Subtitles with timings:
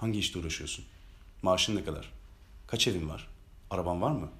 [0.00, 0.84] Hangi işte uğraşıyorsun?
[1.42, 2.12] Maaşın ne kadar?
[2.66, 3.28] Kaç evin var?
[3.70, 4.30] Araban var mı?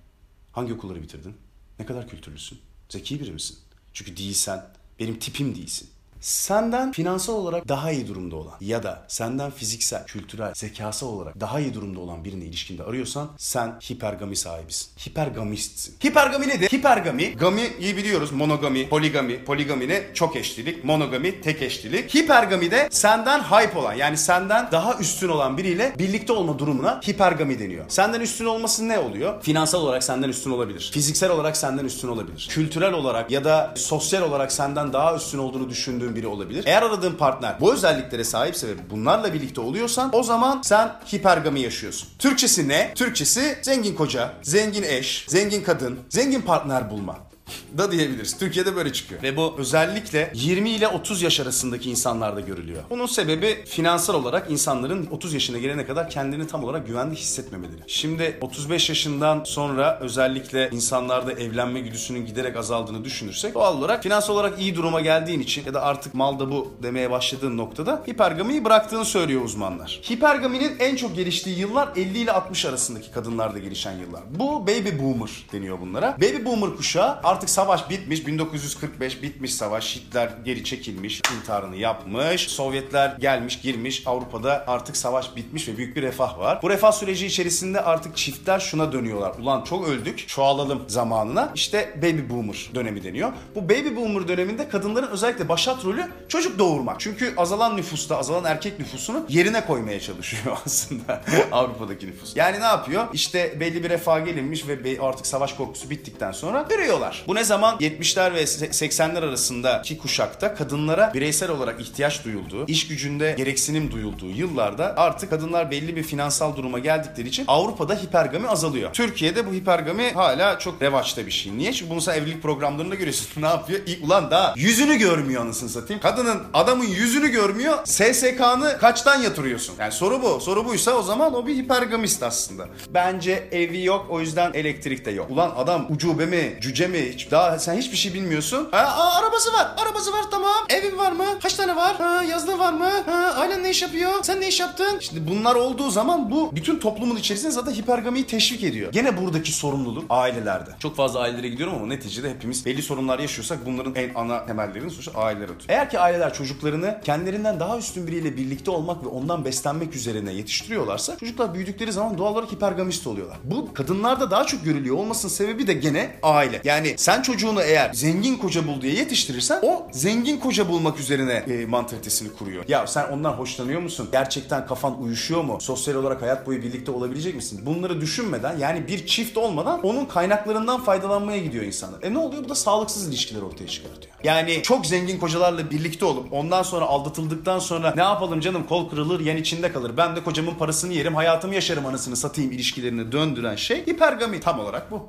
[0.52, 1.36] Hangi okulları bitirdin?
[1.78, 2.60] Ne kadar kültürlüsün?
[2.88, 3.58] Zeki biri misin?
[3.92, 4.66] Çünkü değilsen
[4.98, 5.90] benim tipim değilsin.
[6.20, 11.60] Senden finansal olarak daha iyi durumda olan ya da senden fiziksel, kültürel, zekası olarak daha
[11.60, 14.88] iyi durumda olan birini ilişkinde arıyorsan sen hipergami sahibisin.
[15.08, 15.94] Hipergamistsin.
[16.06, 16.68] Hipergami nedir?
[16.72, 18.32] Hipergami, gamiyi biliyoruz.
[18.32, 19.44] Monogami, poligami.
[19.44, 20.02] Poligami ne?
[20.14, 20.84] Çok eşlilik.
[20.84, 22.14] Monogami tek eşlilik.
[22.14, 27.58] Hipergami de senden hype olan yani senden daha üstün olan biriyle birlikte olma durumuna hipergami
[27.58, 27.84] deniyor.
[27.88, 29.42] Senden üstün olması ne oluyor?
[29.42, 30.90] Finansal olarak senden üstün olabilir.
[30.92, 32.48] Fiziksel olarak senden üstün olabilir.
[32.50, 36.64] Kültürel olarak ya da sosyal olarak senden daha üstün olduğunu düşündüğün biri olabilir.
[36.66, 42.08] Eğer aradığın partner bu özelliklere sahipse ve bunlarla birlikte oluyorsan o zaman sen hipergami yaşıyorsun.
[42.18, 42.92] Türkçesi ne?
[42.94, 47.29] Türkçesi zengin koca, zengin eş, zengin kadın, zengin partner bulma
[47.78, 48.38] da diyebiliriz.
[48.38, 49.22] Türkiye'de böyle çıkıyor.
[49.22, 52.82] Ve bu özellikle 20 ile 30 yaş arasındaki insanlarda görülüyor.
[52.90, 57.80] Bunun sebebi finansal olarak insanların 30 yaşına gelene kadar kendini tam olarak güvende hissetmemeleri.
[57.86, 64.60] Şimdi 35 yaşından sonra özellikle insanlarda evlenme güdüsünün giderek azaldığını düşünürsek doğal olarak finansal olarak
[64.60, 69.44] iyi duruma geldiğin için ya da artık malda bu demeye başladığın noktada hipergamiyi bıraktığını söylüyor
[69.44, 70.00] uzmanlar.
[70.10, 74.22] Hipergaminin en çok geliştiği yıllar 50 ile 60 arasındaki kadınlarda gelişen yıllar.
[74.30, 76.16] Bu baby boomer deniyor bunlara.
[76.16, 78.26] Baby boomer kuşağı artık savaş bitmiş.
[78.26, 79.96] 1945 bitmiş savaş.
[79.96, 81.20] Hitler geri çekilmiş.
[81.36, 82.40] intiharını yapmış.
[82.40, 84.02] Sovyetler gelmiş girmiş.
[84.06, 86.58] Avrupa'da artık savaş bitmiş ve büyük bir refah var.
[86.62, 89.34] Bu refah süreci içerisinde artık çiftler şuna dönüyorlar.
[89.38, 90.28] Ulan çok öldük.
[90.28, 91.52] Çoğalalım zamanına.
[91.54, 93.32] İşte baby boomer dönemi deniyor.
[93.54, 97.00] Bu baby boomer döneminde kadınların özellikle başat rolü çocuk doğurmak.
[97.00, 102.36] Çünkü azalan nüfusta, azalan erkek nüfusunu yerine koymaya çalışıyor aslında Avrupa'daki nüfus.
[102.36, 103.04] Yani ne yapıyor?
[103.12, 107.24] İşte belli bir refah gelinmiş ve artık savaş korkusu bittikten sonra ürüyorlar.
[107.30, 113.34] Bu ne zaman 70'ler ve 80'ler arasındaki kuşakta kadınlara bireysel olarak ihtiyaç duyulduğu, iş gücünde
[113.38, 118.92] gereksinim duyulduğu yıllarda artık kadınlar belli bir finansal duruma geldikleri için Avrupa'da hipergami azalıyor.
[118.92, 121.58] Türkiye'de bu hipergami hala çok revaçta bir şey.
[121.58, 121.72] Niye?
[121.72, 123.42] Çünkü bunu sen evlilik programlarında görüyorsun.
[123.42, 123.80] ne yapıyor?
[123.86, 126.02] İlk ulan daha yüzünü görmüyor anasını satayım.
[126.02, 127.78] Kadının, adamın yüzünü görmüyor.
[127.84, 129.74] SSK'nı kaçtan yatırıyorsun?
[129.78, 130.40] Yani soru bu.
[130.40, 132.68] Soru buysa o zaman o bir hipergamist aslında.
[132.94, 135.30] Bence evi yok o yüzden elektrik de yok.
[135.30, 138.68] Ulan adam ucube mi, cüce mi hiç daha sen hiçbir şey bilmiyorsun.
[138.70, 139.68] Ha, aa, arabası var.
[139.76, 140.54] Arabası var tamam.
[140.68, 141.24] Evin var mı?
[141.42, 141.96] Kaç tane var?
[141.96, 142.90] Ha, yazlığı var mı?
[143.06, 144.10] Ha, ailen ne iş yapıyor?
[144.22, 144.98] Sen ne iş yaptın?
[145.00, 148.92] Şimdi bunlar olduğu zaman bu bütün toplumun içerisinde zaten hipergamiyi teşvik ediyor.
[148.92, 150.70] Gene buradaki sorumluluk ailelerde.
[150.78, 155.12] Çok fazla ailelere gidiyorum ama neticede hepimiz belli sorunlar yaşıyorsak bunların en ana temellerini sonuçta
[155.12, 155.68] aileler atıyor.
[155.68, 161.16] Eğer ki aileler çocuklarını kendilerinden daha üstün biriyle birlikte olmak ve ondan beslenmek üzerine yetiştiriyorlarsa
[161.16, 163.38] çocuklar büyüdükleri zaman doğal olarak hipergamist oluyorlar.
[163.44, 166.60] Bu kadınlarda daha çok görülüyor olmasının sebebi de gene aile.
[166.64, 171.66] Yani sen çocuğunu eğer zengin koca bul diye yetiştirirsen o zengin koca bulmak üzerine e,
[171.66, 172.64] mantalitesini kuruyor.
[172.68, 174.08] Ya sen ondan hoşlanıyor musun?
[174.12, 175.58] Gerçekten kafan uyuşuyor mu?
[175.60, 177.60] Sosyal olarak hayat boyu birlikte olabilecek misin?
[177.66, 182.02] Bunları düşünmeden yani bir çift olmadan onun kaynaklarından faydalanmaya gidiyor insanlar.
[182.02, 182.44] E ne oluyor?
[182.44, 184.14] Bu da sağlıksız ilişkiler ortaya çıkartıyor.
[184.24, 189.20] Yani çok zengin kocalarla birlikte olup ondan sonra aldatıldıktan sonra ne yapalım canım kol kırılır
[189.20, 189.92] yen içinde kalır.
[189.96, 194.90] Ben de kocamın parasını yerim hayatımı yaşarım anasını satayım ilişkilerini döndüren şey hipergami tam olarak
[194.90, 195.08] bu.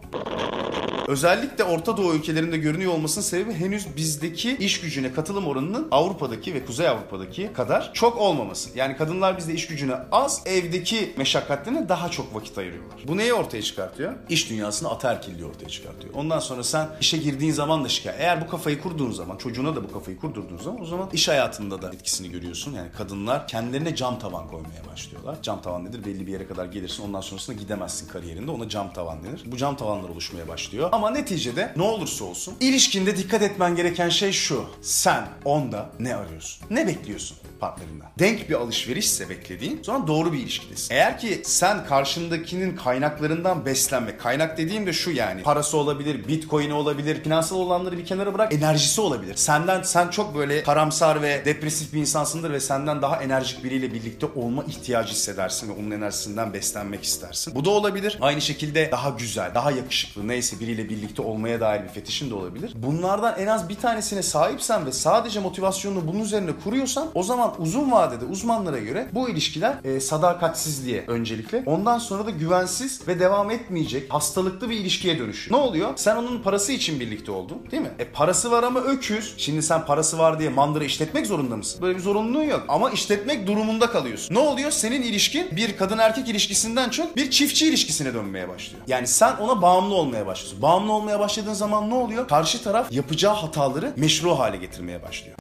[1.07, 6.65] Özellikle Orta Doğu ülkelerinde görünüyor olmasının sebebi henüz bizdeki iş gücüne katılım oranının Avrupa'daki ve
[6.65, 8.69] Kuzey Avrupa'daki kadar çok olmaması.
[8.75, 12.99] Yani kadınlar bizde iş gücüne az, evdeki meşakkatlerine daha çok vakit ayırıyorlar.
[13.07, 14.13] Bu neyi ortaya çıkartıyor?
[14.29, 16.13] İş dünyasını ataerkilliği ortaya çıkartıyor.
[16.13, 18.21] Ondan sonra sen işe girdiğin zaman da şikayet.
[18.21, 21.81] Eğer bu kafayı kurduğun zaman, çocuğuna da bu kafayı kurdurduğun zaman o zaman iş hayatında
[21.81, 22.73] da etkisini görüyorsun.
[22.73, 25.35] Yani kadınlar kendilerine cam tavan koymaya başlıyorlar.
[25.41, 26.05] Cam tavan nedir?
[26.05, 27.03] Belli bir yere kadar gelirsin.
[27.03, 28.51] Ondan sonrasında gidemezsin kariyerinde.
[28.51, 29.43] Ona cam tavan denir.
[29.45, 30.89] Bu cam tavanlar oluşmaya başlıyor.
[30.91, 34.65] Ama neticede ne olursa olsun ilişkinde dikkat etmen gereken şey şu.
[34.81, 36.65] Sen onda ne arıyorsun?
[36.69, 38.07] Ne bekliyorsun partnerinden?
[38.19, 40.93] Denk bir alışverişse beklediğin sonra doğru bir ilişkidesin.
[40.93, 47.23] Eğer ki sen karşındakinin kaynaklarından beslenme, kaynak dediğim de şu yani parası olabilir, bitcoin'i olabilir,
[47.23, 49.35] finansal olanları bir kenara bırak enerjisi olabilir.
[49.35, 54.25] Senden sen çok böyle karamsar ve depresif bir insansındır ve senden daha enerjik biriyle birlikte
[54.25, 57.55] olma ihtiyacı hissedersin ve onun enerjisinden beslenmek istersin.
[57.55, 58.17] Bu da olabilir.
[58.21, 62.73] Aynı şekilde daha güzel, daha yakışıklı neyse biriyle birlikte olmaya dair bir fetişin de olabilir.
[62.75, 67.91] Bunlardan en az bir tanesine sahipsen ve sadece motivasyonunu bunun üzerine kuruyorsan o zaman uzun
[67.91, 74.13] vadede uzmanlara göre bu ilişkiler e, sadakatsizliğe öncelikle ondan sonra da güvensiz ve devam etmeyecek
[74.13, 75.57] hastalıklı bir ilişkiye dönüşüyor.
[75.59, 75.89] Ne oluyor?
[75.95, 77.91] Sen onun parası için birlikte oldun değil mi?
[77.99, 79.33] E parası var ama öküz.
[79.37, 81.81] Şimdi sen parası var diye mandıra işletmek zorunda mısın?
[81.81, 82.65] Böyle bir zorunluluğun yok.
[82.67, 84.35] Ama işletmek durumunda kalıyorsun.
[84.35, 84.71] Ne oluyor?
[84.71, 88.83] Senin ilişkin bir kadın erkek ilişkisinden çok bir çiftçi ilişkisine dönmeye başlıyor.
[88.87, 90.61] Yani sen ona bağımlı olmaya başlıyorsun.
[90.61, 92.27] Bağımlı olmaya başladığın zaman ne oluyor?
[92.27, 95.37] Karşı taraf yapacağı hataları meşru hale getirmeye başlıyor.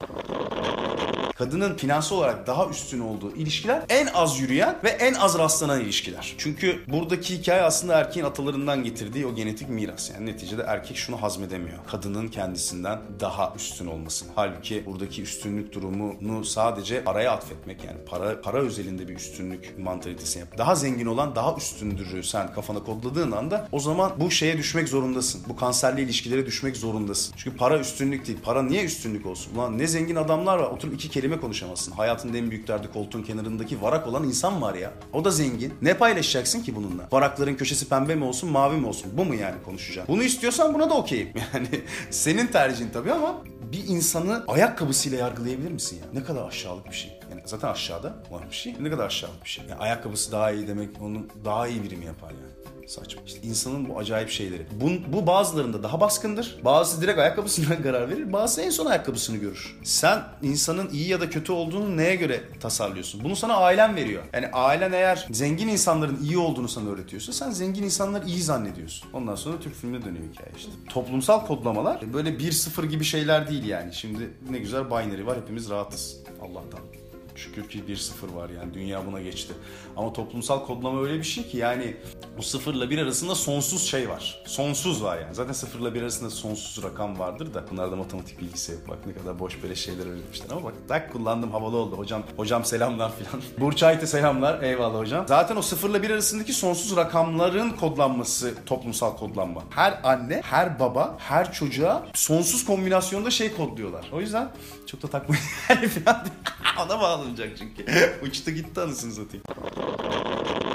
[1.41, 6.35] Kadının finansal olarak daha üstün olduğu ilişkiler en az yürüyen ve en az rastlanan ilişkiler.
[6.39, 10.11] Çünkü buradaki hikaye aslında erkeğin atalarından getirdiği o genetik miras.
[10.11, 11.79] Yani neticede erkek şunu hazmedemiyor.
[11.87, 14.29] Kadının kendisinden daha üstün olmasını.
[14.35, 20.59] Halbuki buradaki üstünlük durumunu sadece paraya atfetmek yani para para özelinde bir üstünlük mantalitesi yap.
[20.59, 25.43] Daha zengin olan daha üstündürü sen kafana kodladığın anda o zaman bu şeye düşmek zorundasın.
[25.49, 27.35] Bu kanserli ilişkilere düşmek zorundasın.
[27.37, 28.39] Çünkü para üstünlük değil.
[28.43, 29.55] Para niye üstünlük olsun?
[29.55, 30.71] Ulan ne zengin adamlar var.
[30.71, 31.93] Oturup iki kelime konuşamazsın.
[31.93, 34.93] Hayatında en büyük derdi koltuğun kenarındaki varak olan insan var ya.
[35.13, 35.75] O da zengin.
[35.83, 37.09] Ne paylaşacaksın ki bununla?
[37.13, 39.11] Varakların köşesi pembe mi olsun mavi mi olsun?
[39.17, 40.15] Bu mu yani konuşacaksın?
[40.15, 41.29] Bunu istiyorsan buna da okeyim.
[41.55, 41.69] Yani
[42.11, 43.43] senin tercihin tabii ama
[43.73, 46.05] bir insanı ayakkabısıyla yargılayabilir misin ya?
[46.21, 47.21] Ne kadar aşağılık bir şey.
[47.31, 48.77] Yani zaten aşağıda olan bir şey.
[48.81, 49.65] Ne kadar aşağılık bir şey.
[49.69, 52.80] Yani ayakkabısı daha iyi demek onu daha iyi biri mi yapar yani?
[52.91, 53.23] Saçma.
[53.27, 54.67] İşte insanın bu acayip şeyleri.
[54.81, 56.59] Bu, bu bazılarında daha baskındır.
[56.65, 58.33] Bazısı direkt ayakkabısından karar verir.
[58.33, 59.79] Bazısı en son ayakkabısını görür.
[59.85, 63.25] Sen insanın iyi ya da kötü olduğunu neye göre tasarlıyorsun?
[63.25, 64.23] Bunu sana ailen veriyor.
[64.33, 69.09] Yani ailen eğer zengin insanların iyi olduğunu sana öğretiyorsa sen zengin insanları iyi zannediyorsun.
[69.13, 70.71] Ondan sonra Türk filmine dönüyor hikaye işte.
[70.89, 73.95] Toplumsal kodlamalar böyle 1-0 gibi şeyler değil yani.
[73.95, 76.17] Şimdi ne güzel binary var hepimiz rahatız.
[76.41, 77.00] Allah'tan.
[77.35, 79.53] Şükür ki 1-0 var yani dünya buna geçti.
[79.97, 81.97] Ama toplumsal kodlama öyle bir şey ki yani
[82.39, 84.43] o sıfırla bir arasında sonsuz şey var.
[84.47, 85.35] Sonsuz var yani.
[85.35, 88.81] Zaten sıfırla bir arasında sonsuz rakam vardır da bunlarda matematik bilgisi yok.
[88.89, 91.97] Bak ne kadar boş böyle şeyler öğretmişler ama bak tak kullandım havalı oldu.
[91.99, 93.43] Hocam hocam selamlar filan.
[93.61, 94.63] Burç Ayt'e selamlar.
[94.63, 95.25] Eyvallah hocam.
[95.29, 99.63] Zaten o sıfırla bir arasındaki sonsuz rakamların kodlanması toplumsal kodlanma.
[99.71, 104.11] Her anne, her baba, her çocuğa sonsuz kombinasyonda şey kodluyorlar.
[104.13, 104.49] O yüzden
[104.87, 105.45] çok da takmayın.
[106.85, 107.85] Ona bağlanacak çünkü.
[108.23, 109.45] Uçtu gitti anasını satayım.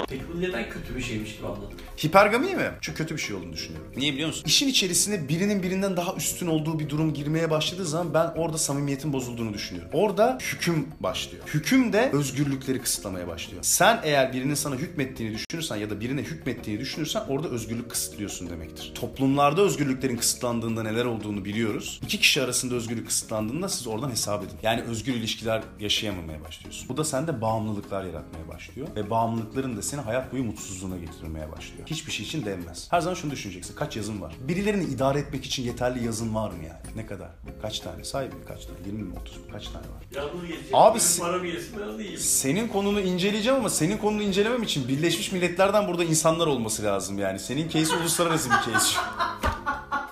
[0.08, 1.78] Peki bu neden kötü bir şeymiş gibi anladım?
[2.04, 2.70] Hipergami mi?
[2.80, 3.92] Çok kötü bir şey olduğunu düşünüyorum.
[3.96, 4.42] Niye biliyor musun?
[4.46, 9.12] İşin içerisine birinin birinden daha üstün olduğu bir durum girmeye başladığı zaman ben orada samimiyetin
[9.12, 9.90] bozulduğunu düşünüyorum.
[9.94, 11.44] Orada hüküm başlıyor.
[11.54, 13.62] Hüküm de özgürlükleri kısıtlamaya başlıyor.
[13.62, 18.92] Sen eğer birinin sana hükmettiğini düşünürsen ya da birine hükmettiğini düşünürsen orada özgürlük kısıtlıyorsun demektir.
[18.94, 22.00] Toplumlarda özgürlüklerin kısıtlandığında neler olduğunu biliyoruz.
[22.04, 24.56] İki kişi arasında özgürlük kısıtlandığında siz oradan hesap edin.
[24.62, 26.88] Yani özgür ilişkiler yaşayamamaya başlıyorsun.
[26.88, 28.88] Bu da sende bağımlılıklar yaratmaya başlıyor.
[28.96, 31.86] Ve bağımlılıkların da seni hayat boyu mutsuzluğuna getirmeye başlıyor.
[31.86, 32.86] Hiçbir şey için değmez.
[32.90, 33.74] Her zaman şunu düşüneceksin.
[33.74, 34.34] Kaç yazın var?
[34.48, 36.96] Birilerini idare etmek için yeterli yazın var mı yani?
[36.96, 37.28] Ne kadar?
[37.62, 38.04] Kaç tane?
[38.04, 38.78] Say bir kaç tane?
[38.86, 39.42] 20 mi 30 mu?
[39.52, 40.02] Kaç tane var?
[40.14, 40.70] Ya bunu yetecek.
[40.74, 42.16] Abi se- param yesin ben alayım.
[42.18, 47.38] Senin konunu inceleyeceğim ama senin konunu incelemem için Birleşmiş Milletler'den burada insanlar olması lazım yani.
[47.38, 48.96] Senin case uluslararası bir case.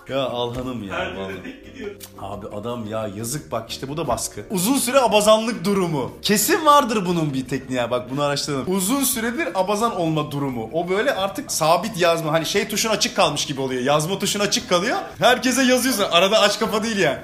[0.08, 0.94] ya Alhan'ım ya.
[0.94, 1.42] Her vallahi.
[1.42, 1.90] tek gidiyor.
[2.20, 4.40] Abi adam ya yazık bak işte bu da baskı.
[4.50, 6.12] Uzun süre abazanlık durumu.
[6.22, 8.76] Kesin vardır bunun bir tekniği ya bak bunu araştıralım.
[8.76, 10.70] Uzun süredir abazan olma durumu.
[10.72, 13.82] O böyle artık sabit yazma hani şey tuşun açık kalmış gibi oluyor.
[13.82, 14.96] Yazma tuşun açık kalıyor.
[15.18, 16.04] Herkese yazıyorsun.
[16.10, 17.18] Arada aç kafa değil yani.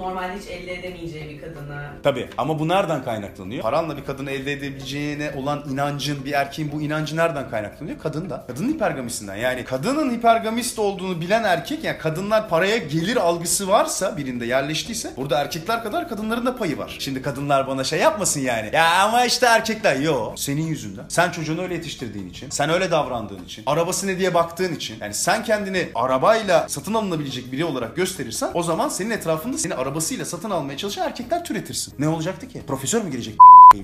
[0.00, 3.62] Normalde hiç elde edemeyeceği bir kadını Tabii ama bu nereden kaynaklanıyor?
[3.62, 7.98] Paranla bir kadını elde edebileceğine olan inancın, bir erkeğin bu inancı nereden kaynaklanıyor?
[7.98, 8.44] Kadın da.
[8.46, 9.36] Kadının hipergamisinden.
[9.36, 15.40] Yani kadının hipergamist olduğunu bilen erkek, yani kadınlar paraya gelir algısı varsa birinde yerleştiyse burada
[15.40, 16.96] erkekler kadar kadınların da payı var.
[16.98, 18.70] Şimdi kadınlar bana şey yapmasın yani.
[18.72, 19.96] Ya ama işte erkekler.
[19.96, 20.32] Yo.
[20.36, 21.04] Senin yüzünden.
[21.08, 22.50] Sen çocuğunu öyle yetiştirdiğin için.
[22.50, 23.62] Sen öyle davrandığın için.
[23.66, 24.96] Arabası ne diye baktığın için.
[25.00, 30.24] Yani sen kendini arabayla satın alınabilecek biri olarak gösterirsen o zaman senin etrafında seni arabasıyla
[30.24, 31.94] satın almaya çalışan erkekler türetirsin.
[31.98, 32.62] Ne olacaktı ki?
[32.66, 33.34] Profesör mü gelecek?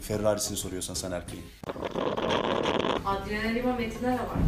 [0.03, 1.44] Ferrari'sini soruyorsan sen erkeğin.
[3.06, 4.39] Adriana Lima Metinara var.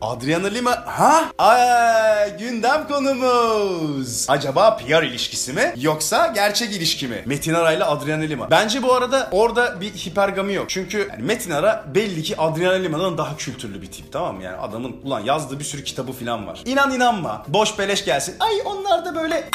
[0.00, 0.70] Adriana Lima...
[0.86, 1.24] Ha?
[1.38, 4.26] Ay, gündem konumuz.
[4.28, 5.72] Acaba PR ilişkisi mi?
[5.76, 7.22] Yoksa gerçek ilişki mi?
[7.26, 8.50] Metin Ara ile Adriana Lima.
[8.50, 10.70] Bence bu arada orada bir hipergami yok.
[10.70, 14.42] Çünkü yani Metin Ara belli ki Adriana Lima'dan daha kültürlü bir tip tamam mı?
[14.42, 16.62] Yani adamın ulan yazdığı bir sürü kitabı falan var.
[16.64, 17.44] İnan inanma.
[17.48, 18.36] Boş beleş gelsin.
[18.40, 19.48] Ay onlar da böyle...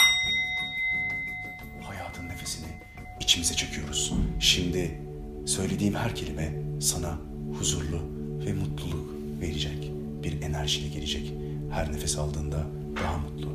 [3.31, 4.13] içimize çekiyoruz.
[4.39, 5.01] Şimdi
[5.45, 7.17] söylediğim her kelime sana
[7.59, 7.99] huzurlu
[8.45, 9.91] ve mutluluk verecek.
[10.23, 11.33] Bir enerjiyle gelecek.
[11.71, 12.65] Her nefes aldığında
[13.03, 13.49] daha mutlu,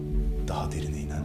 [0.48, 1.24] daha derine inen,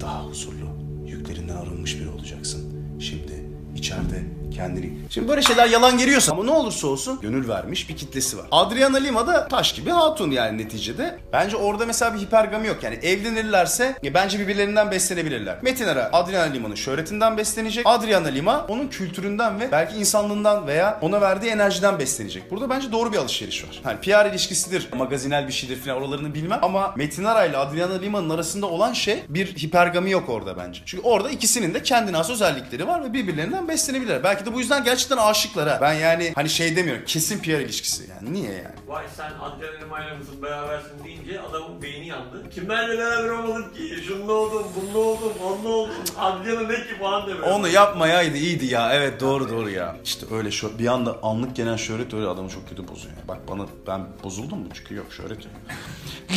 [0.00, 0.68] daha huzurlu,
[1.06, 2.72] yüklerinden arınmış biri olacaksın.
[3.00, 3.44] Şimdi
[3.78, 4.92] içeride kendini...
[5.10, 8.46] Şimdi böyle şeyler yalan geliyorsa ama ne olursa olsun gönül vermiş bir kitlesi var.
[8.50, 11.18] Adriana Lima da taş gibi hatun yani neticede.
[11.32, 12.82] Bence orada mesela bir hipergami yok.
[12.82, 15.58] Yani evlenirlerse ya bence birbirlerinden beslenebilirler.
[15.62, 17.86] Metin Ara Adriana Lima'nın şöhretinden beslenecek.
[17.86, 22.50] Adriana Lima onun kültüründen ve belki insanlığından veya ona verdiği enerjiden beslenecek.
[22.50, 23.80] Burada bence doğru bir alışveriş var.
[23.84, 28.30] Hani PR ilişkisidir, magazinel bir şeydir falan oralarını bilmem ama Metin Ara ile Adriana Lima'nın
[28.30, 30.80] arasında olan şey bir hipergami yok orada bence.
[30.86, 34.22] Çünkü orada ikisinin de kendine has özellikleri var ve birbirlerinden beslenebilirler.
[34.22, 35.78] Belki Belki de bu yüzden gerçekten aşıklar ha.
[35.80, 37.04] Ben yani hani şey demiyorum.
[37.06, 38.10] Kesin PR ilişkisi.
[38.10, 38.74] Yani niye yani?
[38.86, 42.50] Vay sen Adrian Elmay'la mısın berabersin deyince adamın beyni yandı.
[42.50, 44.04] Kimlerle beraber olmadık ki?
[44.06, 45.94] Şunda oldum, bunda oldum, onda oldum.
[46.18, 47.46] Adrian'a ne ki falan demiyor.
[47.46, 48.92] Onu yapmayaydı iyiydi ya.
[48.94, 49.96] Evet doğru doğru ya.
[50.04, 53.14] İşte öyle şu bir anda anlık gelen şöhret öyle adamı çok kötü bozuyor.
[53.16, 53.28] Yani.
[53.28, 54.68] Bak bana ben bozuldum mu?
[54.74, 55.54] Çünkü yok şöhret yok.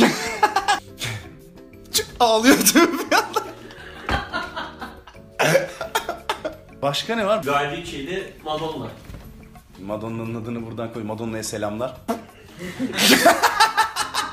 [2.19, 2.99] Ağlıyordum
[6.81, 7.43] Başka ne var?
[7.43, 8.87] Guy Ritchie'yle Madonna.
[9.85, 11.03] Madonna'nın adını buradan koy.
[11.03, 11.95] Madonna'ya selamlar.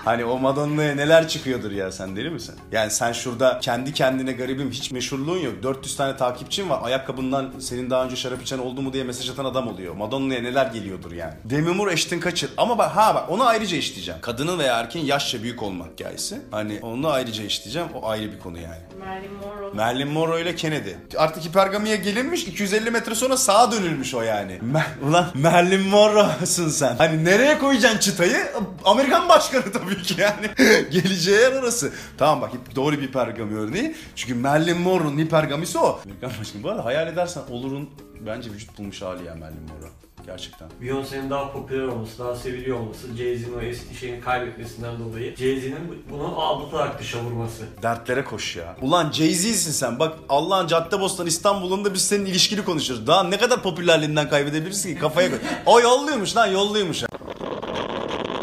[0.09, 2.55] Hani o Madonna'ya neler çıkıyordur ya sen deli misin?
[2.73, 5.55] Yani sen şurada kendi kendine garibim hiç meşhurluğun yok.
[5.63, 6.81] 400 tane takipçin var.
[6.83, 9.95] Ayakkabından senin daha önce şarap içen oldu mu diye mesaj atan adam oluyor.
[9.95, 11.33] Madonna'ya neler geliyordur yani.
[11.45, 12.51] Demi Moore Ashton Kutcher.
[12.57, 14.21] Ama bak ha bak onu ayrıca işleyeceğim.
[14.21, 16.41] Kadının veya erkeğin yaşça büyük olma hikayesi.
[16.51, 17.89] Hani onu ayrıca işleyeceğim.
[17.95, 18.83] O ayrı bir konu yani.
[18.99, 19.75] Marilyn Monroe.
[19.75, 20.91] Marilyn Monroe ile Kennedy.
[21.17, 24.61] Artık hipergamiye gelinmiş 250 metre sonra sağa dönülmüş o yani.
[24.73, 26.97] Ma- Ulan Marilyn Monroe'sun sen.
[26.97, 28.37] Hani nereye koyacaksın çıtayı?
[28.85, 30.51] Amerikan başkanı tabii ki yani.
[30.91, 31.93] Geleceği yer orası.
[32.19, 33.95] Tamam bak doğru bir hipergami örneği.
[34.17, 36.01] Çünkü Marilyn Monroe'nun hipergamisi o.
[36.05, 36.63] Amerikan başkanı.
[36.63, 37.91] Bu arada hayal edersen olurun
[38.27, 39.89] bence vücut bulmuş hali ya Marilyn Monroe.
[40.27, 40.69] Gerçekten.
[40.83, 46.41] Beyoncé'nin daha popüler olması, daha seviliyor olması, Jay-Z'nin o eski şeyini kaybetmesinden dolayı Jay-Z'nin bunu
[46.41, 47.63] aldatarak dışa vurması.
[47.83, 48.77] Dertlere koş ya.
[48.83, 49.99] Ulan Jay-Z'sin sen.
[49.99, 53.07] Bak Allah'ın Caddebostan İstanbul'unda biz senin ilişkili konuşuyoruz.
[53.07, 55.39] Daha ne kadar popülerliğinden kaybedebilirsin ki kafaya koy.
[55.67, 57.03] O yolluyormuş lan yolluyormuş.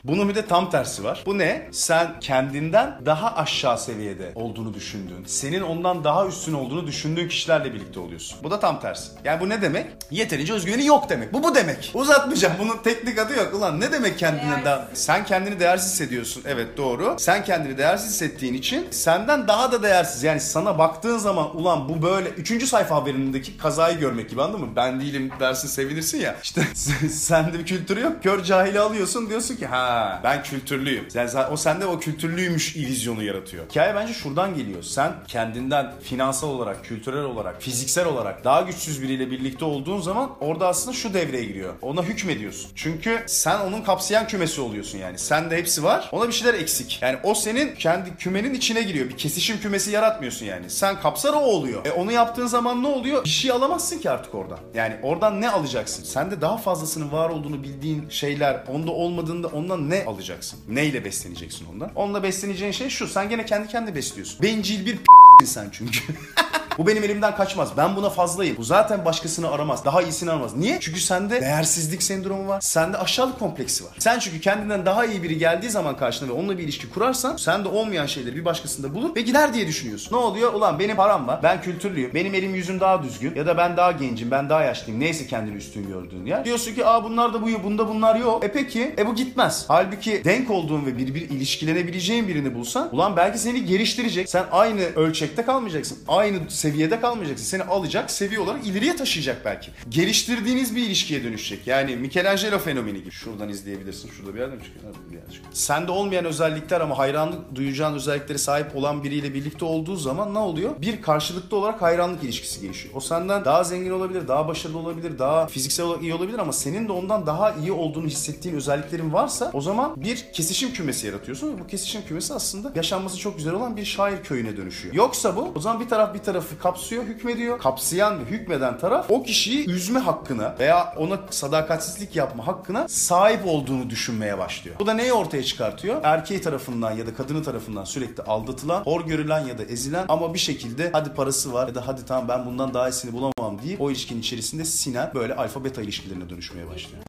[0.08, 1.24] Bunun bir de tam tersi var.
[1.26, 1.68] Bu ne?
[1.72, 8.00] Sen kendinden daha aşağı seviyede olduğunu düşündüğün, senin ondan daha üstün olduğunu düşündüğün kişilerle birlikte
[8.00, 8.40] oluyorsun.
[8.44, 9.12] Bu da tam tersi.
[9.24, 9.86] Yani bu ne demek?
[10.12, 11.34] Yeterince özgüveni yok demek.
[11.34, 11.92] Bu bu demek.
[11.94, 12.54] Uzatmayacağım.
[12.60, 13.54] Bunun teknik adı yok.
[13.54, 14.88] Ulan ne demek kendinden daha...
[14.94, 16.44] Sen kendini değersiz hissediyorsun.
[16.48, 17.16] Evet doğru.
[17.20, 20.24] Sen kendini değersiz hissettiğin için senden daha da değersiz.
[20.24, 22.68] Yani sana baktığın zaman ulan bu böyle 3.
[22.68, 24.70] sayfa haberindeki kazayı görmek gibi anladın mı?
[24.76, 26.36] Ben değilim dersin sevinirsin ya.
[26.44, 26.62] İşte
[27.10, 28.24] sende bir kültürü yok.
[28.24, 31.08] Kör cahili alıyorsun diyorsun ki ha ben kültürlüyüm.
[31.14, 33.66] Yani zaten o sende o kültürlüymüş illüzyonu yaratıyor.
[33.70, 34.84] Hikaye bence şuradan geliyor.
[34.84, 40.68] Sen kendinden finansal olarak, kültürel olarak, fiziksel olarak daha güçsüz biriyle birlikte olduğun zaman orada
[40.68, 41.74] aslında şu devreye giriyor.
[41.82, 42.72] Ona hükmediyorsun.
[42.76, 45.18] Çünkü sen onun kapsayan kümesi oluyorsun yani.
[45.18, 46.10] Sende hepsi var.
[46.12, 47.00] Ona bir şeyler eksik.
[47.02, 49.10] Yani o senin kendi kümenin içine giriyor.
[49.10, 50.70] Bir kesişim kümesi yaratmıyorsun yani.
[50.70, 51.86] Sen kapsar o oluyor.
[51.86, 53.24] E onu yaptığın zaman ne oluyor?
[53.24, 54.60] Bir şey alamazsın ki artık oradan.
[54.74, 56.04] Yani oradan ne alacaksın?
[56.04, 60.60] Sende daha fazlasının var olduğunu bildiğin şeyler onda olmadığında ondan ne alacaksın?
[60.70, 61.92] Neyle besleneceksin ondan?
[61.96, 63.08] Onunla besleneceğin şey şu.
[63.08, 64.42] Sen gene kendi kendine besliyorsun.
[64.44, 66.00] Bencil bir p***sin sen çünkü.
[66.78, 67.70] Bu benim elimden kaçmaz.
[67.78, 68.58] Ben buna fazlayım.
[68.58, 69.86] Bu zaten başkasını aramaz.
[69.86, 70.56] Daha iyisini aramaz.
[70.56, 70.78] Niye?
[70.82, 72.62] Çünkü sende değersizlik sendromu var.
[72.62, 73.92] Sende aşağılık kompleksi var.
[74.00, 77.70] Sen çünkü kendinden daha iyi biri geldiği zaman karşına ve onunla bir ilişki kurarsan sende
[77.70, 80.16] olmayan şeyleri bir başkasında bulur ve gider diye düşünüyorsun.
[80.16, 80.54] Ne oluyor?
[80.54, 81.40] Ulan benim param var.
[81.44, 82.14] Ben kültürlüyüm.
[82.14, 83.36] Benim elim yüzüm daha düzgün.
[83.36, 84.32] Ya da ben daha gencim.
[84.32, 85.00] Ben daha yaşlıyım.
[85.00, 86.46] Neyse kendini üstün gördüğün yer.
[86.46, 88.44] Diyorsun ki aa bunlar da bu bunda bunlar yok.
[88.44, 88.96] E peki.
[88.98, 89.66] E bu gitmez.
[89.68, 94.30] Halbuki denk olduğun ve birbir ilişkilenebileceğin birini bulsan ulan belki seni geliştirecek.
[94.30, 95.98] Sen aynı ölçekte kalmayacaksın.
[96.08, 97.46] Aynı seviyede kalmayacaksın.
[97.46, 99.72] Seni alacak, seviye olarak ileriye taşıyacak belki.
[99.90, 101.68] Geliştirdiğiniz bir ilişkiye dönüşecek.
[101.68, 103.12] Yani Michelangelo fenomeni gibi.
[103.12, 104.10] Şuradan izleyebilirsin.
[104.10, 104.94] Şurada bir yerde mi çıkıyor?
[105.10, 105.54] Bir yerde çıkıyor.
[105.54, 110.82] Sende olmayan özellikler ama hayranlık duyacağın özelliklere sahip olan biriyle birlikte olduğu zaman ne oluyor?
[110.82, 112.96] Bir karşılıklı olarak hayranlık ilişkisi gelişiyor.
[112.96, 116.88] O senden daha zengin olabilir, daha başarılı olabilir, daha fiziksel olarak iyi olabilir ama senin
[116.88, 121.60] de ondan daha iyi olduğunu hissettiğin özelliklerin varsa o zaman bir kesişim kümesi yaratıyorsun ve
[121.60, 124.96] bu kesişim kümesi aslında yaşanması çok güzel olan bir şair köyüne dönüşüyor.
[124.96, 127.60] Yoksa bu o zaman bir taraf bir tarafı kapsıyor, hükmediyor.
[127.60, 133.90] Kapsayan ve hükmeden taraf o kişiyi üzme hakkına veya ona sadakatsizlik yapma hakkına sahip olduğunu
[133.90, 134.76] düşünmeye başlıyor.
[134.80, 136.02] Bu da neyi ortaya çıkartıyor?
[136.04, 140.40] Erkeği tarafından ya da kadını tarafından sürekli aldatılan, hor görülen ya da ezilen ama bir
[140.40, 143.92] şekilde hadi parası var ya da hadi tamam ben bundan daha iyisini bulamam deyip o
[143.92, 147.04] ilişkinin içerisinde sinen böyle alfa beta ilişkilerine dönüşmeye başlıyor.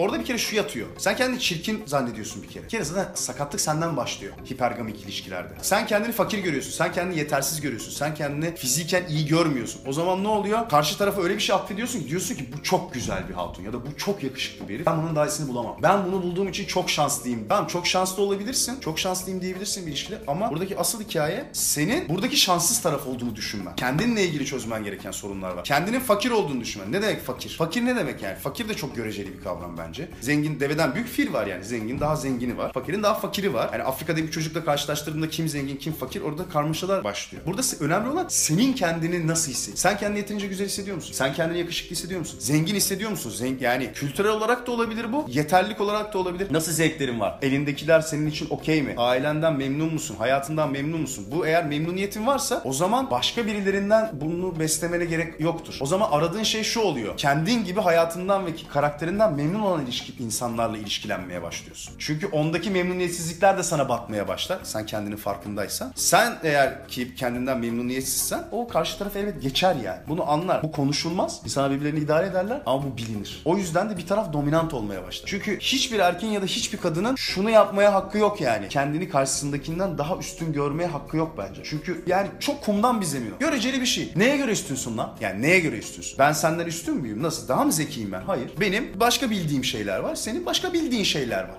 [0.00, 0.86] Orada bir kere şu yatıyor.
[0.98, 2.64] Sen kendini çirkin zannediyorsun bir kere.
[2.64, 5.54] Bir kere zaten sakatlık senden başlıyor hipergamik ilişkilerde.
[5.62, 6.70] Sen kendini fakir görüyorsun.
[6.70, 7.90] Sen kendini yetersiz görüyorsun.
[7.90, 9.82] Sen kendini fiziken iyi görmüyorsun.
[9.86, 10.68] O zaman ne oluyor?
[10.68, 13.72] Karşı tarafa öyle bir şey atfediyorsun ki diyorsun ki bu çok güzel bir hatun ya
[13.72, 14.86] da bu çok yakışıklı bir herif.
[14.86, 15.76] Ben bunun daha iyisini bulamam.
[15.82, 17.48] Ben bunu bulduğum için çok şanslıyım.
[17.48, 18.80] Tamam çok şanslı olabilirsin.
[18.80, 23.76] Çok şanslıyım diyebilirsin bir ilişkide ama buradaki asıl hikaye senin buradaki şanssız taraf olduğunu düşünmen.
[23.76, 25.64] Kendinle ilgili çözmen gereken sorunlar var.
[25.64, 26.92] Kendinin fakir olduğunu düşünmen.
[26.92, 27.50] Ne demek fakir?
[27.58, 28.36] Fakir ne demek yani?
[28.36, 29.89] Fakir de çok göreceli bir kavram bence.
[29.90, 30.08] Bence.
[30.20, 31.64] Zengin deveden büyük fil var yani.
[31.64, 32.72] Zengin daha zengini var.
[32.72, 33.70] Fakirin daha fakiri var.
[33.72, 37.44] Yani Afrika'da bir çocukla karşılaştırdığında kim zengin kim fakir orada karmaşalar başlıyor.
[37.46, 39.82] Burada önemli olan senin kendini nasıl hissediyorsun?
[39.82, 41.12] Sen kendini yeterince güzel hissediyor musun?
[41.12, 42.38] Sen kendini yakışıklı hissediyor musun?
[42.40, 43.30] Zengin hissediyor musun?
[43.30, 45.26] Zengin yani kültürel olarak da olabilir bu.
[45.28, 46.48] Yeterlilik olarak da olabilir.
[46.50, 47.38] Nasıl zevklerin var?
[47.42, 48.94] Elindekiler senin için okey mi?
[48.96, 50.16] Ailenden memnun musun?
[50.18, 51.26] Hayatından memnun musun?
[51.32, 55.76] Bu eğer memnuniyetin varsa o zaman başka birilerinden bunu beslemene gerek yoktur.
[55.80, 57.16] O zaman aradığın şey şu oluyor.
[57.16, 61.94] Kendin gibi hayatından ve karakterinden memnun olan ilişki, insanlarla ilişkilenmeye başlıyorsun.
[61.98, 64.58] Çünkü ondaki memnuniyetsizlikler de sana batmaya başlar.
[64.62, 65.92] Sen kendinin farkındaysan.
[65.94, 69.98] Sen eğer ki kendinden memnuniyetsizsen o karşı taraf elbet geçer yani.
[70.08, 70.62] Bunu anlar.
[70.62, 71.40] Bu konuşulmaz.
[71.44, 73.42] İnsanlar birbirlerini idare ederler ama bu bilinir.
[73.44, 75.26] O yüzden de bir taraf dominant olmaya başlar.
[75.26, 78.68] Çünkü hiçbir erkeğin ya da hiçbir kadının şunu yapmaya hakkı yok yani.
[78.68, 81.62] Kendini karşısındakinden daha üstün görmeye hakkı yok bence.
[81.64, 83.34] Çünkü yani çok kumdan bir zemin.
[83.40, 84.12] Göreceli bir şey.
[84.16, 85.16] Neye göre üstünsün lan?
[85.20, 86.18] Yani neye göre üstünsün?
[86.18, 87.22] Ben senden üstün müyüm?
[87.22, 87.48] Nasıl?
[87.48, 88.20] Daha mı zekiyim ben?
[88.20, 88.50] Hayır.
[88.60, 90.14] Benim başka bildiğim şeyler var.
[90.14, 91.58] Senin başka bildiğin şeyler var.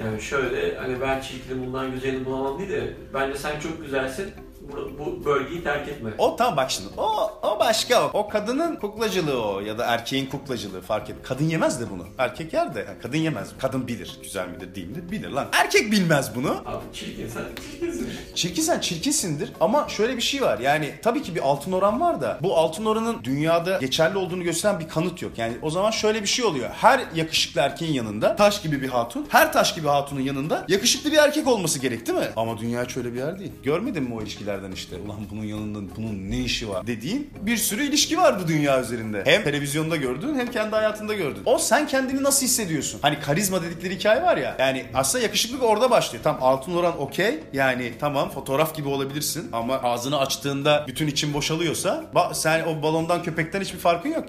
[0.00, 4.30] Yani şöyle hani ben çirkinim bundan güzelini bulamam değil de bence sen çok güzelsin.
[4.72, 6.10] Bu, bu bölgeyi terk etme.
[6.18, 6.88] O tamam bak şimdi.
[6.96, 8.10] O, o başka o.
[8.12, 11.16] O kadının kuklacılığı o ya da erkeğin kuklacılığı fark et.
[11.22, 12.06] Kadın yemez de bunu.
[12.18, 13.48] Erkek yer de yani kadın yemez.
[13.58, 14.18] Kadın bilir.
[14.22, 15.48] Güzel midir değil midir bilir lan.
[15.52, 16.50] Erkek bilmez bunu.
[16.66, 18.08] Abi çirkin sen çirkinsin.
[18.34, 20.58] Çirkin sen çirkinsindir ama şöyle bir şey var.
[20.58, 24.80] Yani tabii ki bir altın oran var da bu altın oranın dünyada geçerli olduğunu gösteren
[24.80, 25.32] bir kanıt yok.
[25.38, 26.70] Yani o zaman şöyle bir şey oluyor.
[26.70, 31.16] Her yakışıklı erkeğin yanında taş gibi bir hatun, her taş gibi hatunun yanında yakışıklı bir
[31.16, 32.28] erkek olması gerek değil mi?
[32.36, 33.52] Ama dünya şöyle bir yer değil.
[33.62, 34.96] Görmedin mi o ilişkilerden işte?
[35.06, 39.22] Ulan bunun yanında bunun ne işi var dediğin bir sürü ilişki var bu dünya üzerinde.
[39.26, 41.42] Hem televizyonda gördün hem kendi hayatında gördün.
[41.44, 42.98] O sen kendini nasıl hissediyorsun?
[43.02, 44.56] Hani karizma dedikleri hikaye var ya.
[44.58, 46.24] Yani aslında yakışıklık orada başlıyor.
[46.24, 47.38] Tam altın oran okey.
[47.52, 53.22] Yani tamam fotoğraf gibi olabilirsin ama ağzını açtığında bütün için boşalıyorsa ba- sen o balondan
[53.22, 54.24] köpekten hiçbir farkın yok.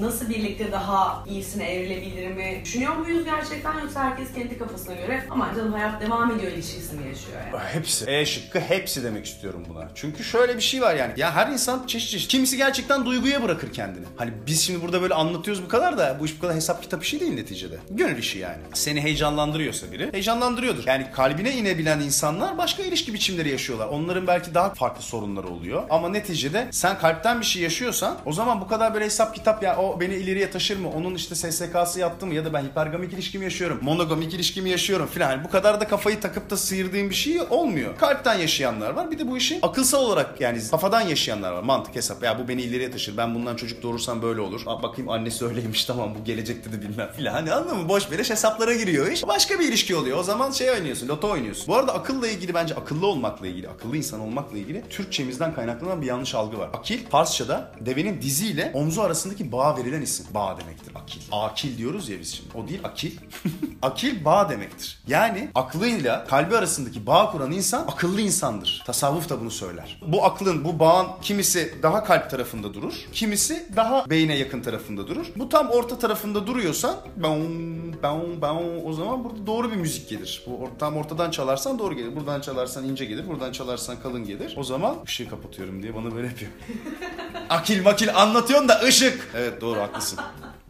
[0.00, 5.72] Nasıl birlikte daha iyisine evrilebilirimi düşünüyor muyuz gerçekten yoksa herkes kendi kafasına göre ama canım
[5.72, 7.62] hayat devam ediyor ilişkisi mi yaşıyor yani?
[7.72, 8.10] Hepsi.
[8.10, 9.88] E şıkkı hepsi demek istiyorum buna.
[9.94, 11.12] Çünkü şöyle bir şey var yani.
[11.16, 12.30] Ya her insan çeşit çeşit.
[12.30, 14.04] Kimisi gerçekten duyguya bırakır kendini.
[14.16, 17.04] Hani biz şimdi burada böyle anlatıyoruz bu kadar da bu iş bu kadar hesap kitap
[17.04, 17.78] işi değil neticede.
[17.90, 18.62] Gönül işi yani.
[18.74, 20.86] Seni heyecanlandırıyorsa biri heyecanlandırıyordur.
[20.86, 23.86] Yani kalbine inebilen insanlar başka ilişki biçimleri yaşıyorlar.
[23.86, 25.82] Onların belki daha farklı sorunları oluyor.
[25.90, 29.76] Ama neticede sen kalpten bir şey yaşıyorsan o zaman bu kadar böyle hesap kitap ya
[29.76, 30.90] o beni ileriye taşır mı?
[30.96, 32.34] Onun işte SSK'sı yattı mı?
[32.34, 33.78] Ya da ben hipergamik ilişkimi yaşıyorum.
[33.82, 35.30] Monogamik ilişkimi yaşıyorum filan.
[35.30, 37.96] Yani bu kadar da kafayı takıp da sıyırdığım bir şey olmuyor.
[37.98, 39.10] Kalpten yaşayanlar var.
[39.10, 41.62] Bir de bu işi akılsal olarak yani kafadan yaşayanlar var.
[41.62, 42.22] Mantık hesap.
[42.22, 43.16] Ya bu beni ileriye taşır.
[43.16, 44.62] Ben bundan çocuk doğurursam böyle olur.
[44.66, 47.32] Aa, bakayım annesi öyleymiş tamam bu gelecekte de bilmem filan.
[47.32, 47.88] Hani anladın mı?
[47.88, 49.26] Boş beleş hesaplara giriyor iş.
[49.28, 50.18] Başka bir ilişki oluyor.
[50.18, 51.08] O zaman şey oynuyorsun.
[51.08, 51.68] Loto oynuyorsun.
[51.68, 56.06] Bu arada akılla ilgili bence akıllı olmakla ilgili, akıllı insan olmakla ilgili Türkçemizden kaynaklanan bir
[56.06, 56.70] yanlış algı var.
[56.72, 60.26] Akil Farsçada devenin diziyle omzu arasındaki bağa verilen isim.
[60.34, 61.20] Bağ demektir akil.
[61.32, 62.48] Akil diyoruz ya biz şimdi.
[62.54, 63.12] O değil akil.
[63.82, 64.98] akil bağ demektir.
[65.08, 68.82] Yani aklıyla kalbi arasındaki bağ kuran insan akıllı insandır.
[68.86, 70.00] Tasavvuf da bunu söyler.
[70.06, 72.94] Bu aklın, bu bağın kimisi daha kalp tarafında durur.
[73.12, 75.26] Kimisi daha beyne yakın tarafında durur.
[75.36, 80.42] Bu tam orta tarafında duruyorsan baum, baum, baum, o zaman burada doğru bir müzik gelir.
[80.46, 82.16] Bu tam ortadan çalarsan doğru gelir.
[82.16, 83.28] Buradan çalarsan ince gelir.
[83.28, 84.54] Buradan çalarsan kalın gelir.
[84.56, 86.50] O zaman ışığı kapatıyorum diye bana böyle yapıyor.
[87.50, 89.30] Akil makil anlatıyorsun da ışık.
[89.34, 90.18] Evet doğru haklısın.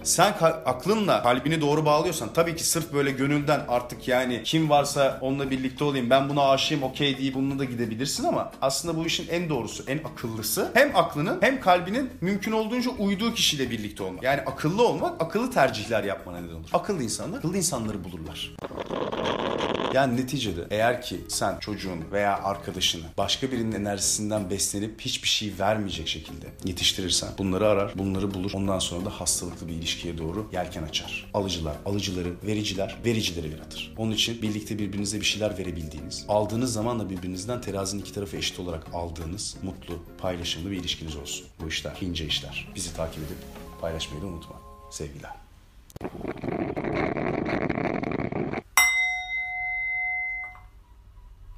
[0.03, 0.35] Sen
[0.65, 5.85] aklınla kalbini doğru bağlıyorsan tabii ki sırf böyle gönülden artık yani kim varsa onunla birlikte
[5.85, 9.85] olayım ben buna aşığım okey deyip bununla da gidebilirsin ama aslında bu işin en doğrusu
[9.87, 14.23] en akıllısı hem aklının hem kalbinin mümkün olduğunca uyduğu kişiyle birlikte olmak.
[14.23, 16.69] Yani akıllı olmak akıllı tercihler yapmana neden olur.
[16.73, 18.51] Akıllı insanlar akıllı insanları bulurlar.
[19.95, 26.09] Yani neticede eğer ki sen çocuğun veya arkadaşını başka birinin enerjisinden beslenip hiçbir şey vermeyecek
[26.09, 28.53] şekilde yetiştirirsen bunları arar, bunları bulur.
[28.55, 31.31] Ondan sonra da hastalıklı bir ilişkiye doğru yelken açar.
[31.35, 33.95] Alıcılar, alıcıları, vericiler, vericileri yaratır.
[33.97, 38.61] Onun için birlikte birbirinize bir şeyler verebildiğiniz, aldığınız zaman da birbirinizden terazinin iki tarafı eşit
[38.61, 41.47] olarak aldığınız mutlu, paylaşımlı bir ilişkiniz olsun.
[41.61, 42.69] Bu işler ince işler.
[42.75, 43.37] Bizi takip edip
[43.81, 44.57] paylaşmayı da unutma.
[44.91, 45.33] Sevgiler.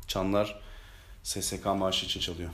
[0.07, 0.61] Çanlar
[1.23, 2.51] SSK maaşı için çalıyor.